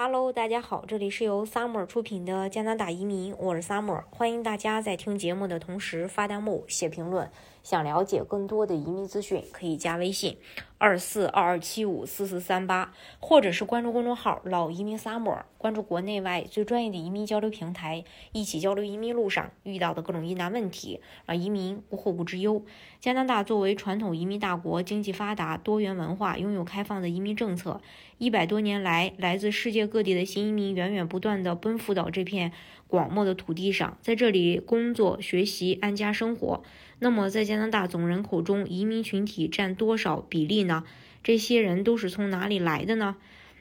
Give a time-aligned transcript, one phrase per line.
[0.00, 7.28] Hello，大家好，这里是由 Summer 出品的加拿大移民，我是 Summer，欢迎大家在听节目的同时发弹幕、写评论。
[7.68, 10.38] 想了解更多的移民资讯，可以加微信
[10.78, 22.64] 二四二二七五四四三八，或者是关注公众号“老移民 Summer”，关注国内外最专业的移民交流平台，一起交流移民路上遇到的各种疑难问题，让移民无后顾之忧。
[23.00, 27.82] 加拿大作为传统移民大国，经济发达、多元文化，拥有开放的移民政策。
[28.16, 32.50] 一百多年来，来自世界各地的新移民源源不断地奔赴到这片
[32.88, 36.64] 广袤的土地上，在这里工作、学习、安家生活。
[36.98, 40.82] 那么，在加拿大总人口中，移民群体占多少比例呢？
[41.22, 43.16] 这些人都是从哪里来的呢？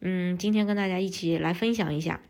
[0.00, 2.20] 嗯，今天跟大家一起来分享一下。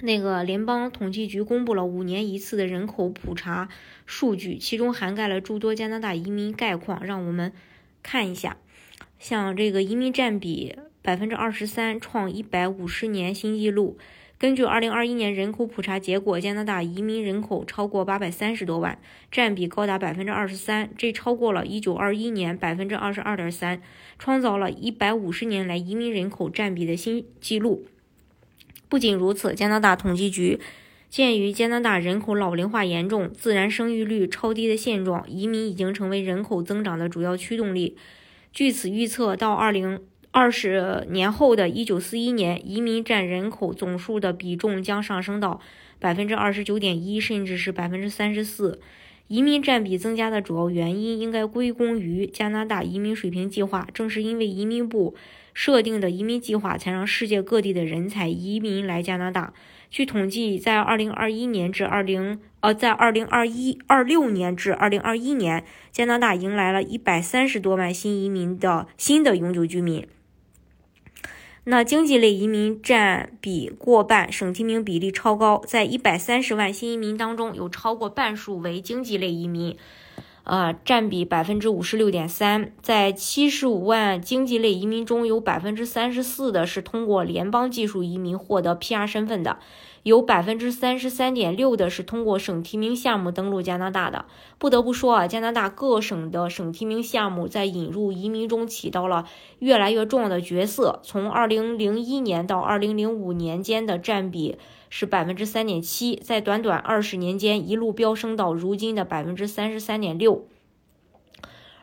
[0.00, 3.68] 那个联邦统计局公布了五年一次的人口普查
[4.06, 7.52] 数据，其中涵盖了诸多加拿大移民概况，让我们
[8.02, 8.56] 看一下。
[9.18, 13.98] 像这个移民占比百分之二十三，创一百五十年新纪录。
[14.42, 18.98] 根据二零二一年人口普查结果，加拿大移民人口超过八百三十多万，
[19.30, 23.80] 占比高达百分之二十三，这超过了一九二一年百分之二十二点三，
[24.18, 27.86] 创造了一百五十年来移民人口占比的新纪录。
[28.88, 30.58] 不仅如此，加拿大统计局
[31.08, 37.96] 鉴于加拿大人口老龄化严重、自然生育率超低的现状，移民已经成为人口增长的主要驱动力。
[38.52, 40.00] 据此预测，到二零。
[40.32, 45.60] 二十年后的一九四一年，移民占人口总数的比重将上升到
[46.00, 48.80] 百分之二十九点一，甚至是百分之三十四。
[49.28, 53.86] 移民占比增加的主要原因应该归功于加拿大移民水平计划。
[53.92, 55.14] 正是因为移民部
[55.52, 59.52] 设定的移民计划，才让世界各地的人才移民来加拿大。
[59.90, 70.06] 据统计，在二零二一年至二零呃，在二零二一二六年至二零二一年，加拿大迎来了一百三十多万新移民的新的永久居民。
[71.64, 79.76] 那经济类移民占比过半，省提名比例超高，在一百三十万新移民当中，有超过半数为经济类移民，
[80.42, 82.72] 呃，占比百分之五十六点三。
[82.82, 89.58] 在七十五万经济类移民中，有百分之三十四的是通过联邦技术移民获得 PR 身份的。
[90.02, 94.24] 有百分之三十三点六的是通过省提名项目登陆加拿大的。
[94.58, 99.26] 不得不说啊，加拿大各省的省提名项目在引入移民中起到了
[99.60, 101.00] 越来越重要的角色。
[101.04, 104.56] 从二零零一年到二零零五年间的占比
[104.90, 110.46] 是百分之三点七，在短短二十年间一路飙升到如今的百分之三十三点六。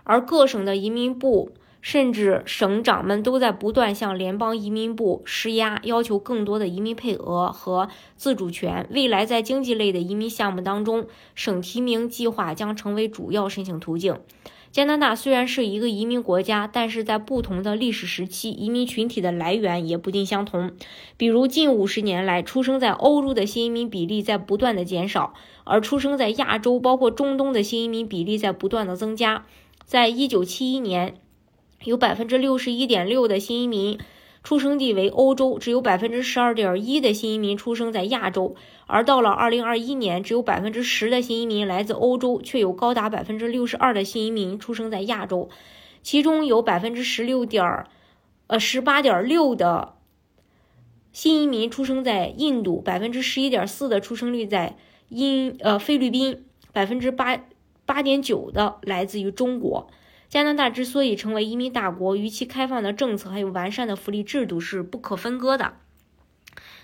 [0.04, 1.52] 而各省的移民部。
[1.82, 8.88] 甚至省长们都在不断向联邦移民部施压，要求更多的移民配额和自主权。
[8.92, 14.20] 未来在经济类的移民项目当中，省提名计划将成为主要申请途径。
[14.72, 20.74] 加拿大虽然是一个移民国家，但是在不同的历史时期，移民群体的来源也不尽相同。
[21.18, 29.46] 比如近五十年来，出生在欧洲的新移民比例在不断的减少，而出生在亚洲，包括中东的新移民比例在不断的增加。
[29.86, 31.16] 在一九七一年。
[31.84, 34.00] 有百分之六十一点六的新移民
[34.44, 38.56] 出生地为欧洲，只有百分之十二点一的新移民出生在亚洲。
[38.86, 45.50] 而到了二零二一年，只有百分之十的新移民来自欧洲，却有高达百分之六十二的新移民出生在亚洲。
[46.02, 47.86] 其中有百分之十六点，
[48.48, 49.96] 呃十八点六的
[51.12, 54.78] 新移民出生在印度，百分之十一点四的出生率在
[55.10, 57.42] 印呃菲律宾，百分之八
[57.86, 59.90] 八点九的来自于中国。
[60.30, 65.74] 加拿大之所以成为移民大国，与其开放的政策还有完善的福利制度是不可分割的。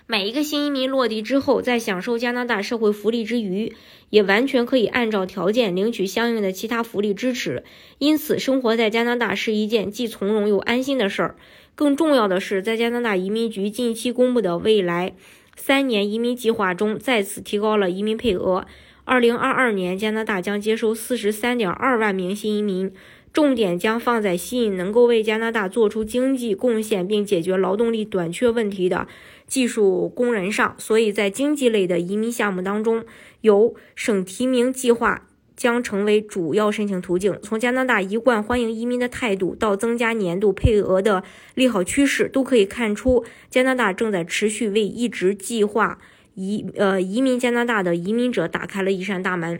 [0.08, 3.76] 每一个新移民落地之后，在享受加拿大社会福利之余，
[4.10, 7.64] 也完全可以按照条件领取相应的其他福利支持。
[8.00, 11.36] 因此，生活在加拿大是一件既从容又安心的事儿。
[11.76, 15.14] 更重要的是，在加拿大移民局近期公布的未来
[15.56, 18.66] 三年移民计划中，再次提高了移民配额。
[19.04, 22.92] 二零二二年，加拿大将接收四十三点二万名新移民。
[23.36, 29.10] 重点将放在吸引能够为加拿大做出经济贡献并解决劳动力短缺问题的
[29.46, 33.04] 技术工人上，所以在经济类的移民项目当中，
[33.42, 37.38] 由省提名计划将成为主要申请途径。
[37.44, 41.22] 从加拿大一贯欢迎移民的态度到增加年度配额的
[41.56, 46.00] 利好趋势，都可以看出加拿大正在持续为一直计划
[46.36, 49.60] 移呃移民加拿大的移民者打开了一扇大门。